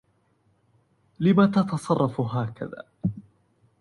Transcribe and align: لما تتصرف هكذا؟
لما 1.19 1.45
تتصرف 1.47 2.21
هكذا؟ 2.21 2.83